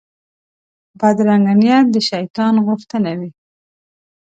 بدرنګه 0.99 1.53
نیت 1.61 1.85
د 1.91 1.97
شیطان 2.09 2.53
غوښتنه 2.65 3.11
وي 3.19 3.29